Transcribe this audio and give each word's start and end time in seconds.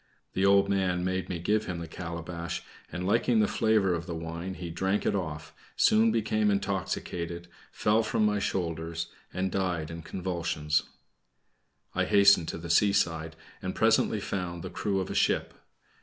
The 0.33 0.43
old 0.47 0.67
man 0.67 1.03
made 1.03 1.29
me 1.29 1.37
give 1.37 1.65
him 1.65 1.77
the 1.77 1.87
calabash, 1.87 2.63
and 2.91 3.05
liking 3.05 3.39
the 3.39 3.47
flavor 3.47 3.93
of 3.93 4.07
the 4.07 4.15
wine, 4.15 4.55
he 4.55 4.71
drank 4.71 5.05
it 5.05 5.13
off, 5.13 5.53
soon 5.75 6.11
became 6.11 6.49
intoxicated, 6.49 7.47
fell 7.71 8.01
from 8.01 8.25
my 8.25 8.39
shoulders, 8.39 9.09
and, 9.31 9.51
died 9.51 9.91
in 9.91 10.01
convulsions. 10.01 10.81
I 11.93 12.05
hastened 12.05 12.47
to 12.47 12.57
the 12.57 12.71
seaside, 12.71 13.35
and 13.61 13.75
presently 13.75 14.19
found 14.19 14.63
the 14.63 14.71
crew 14.71 14.99
of 14.99 15.11
a 15.11 15.13
ship. 15.13 15.53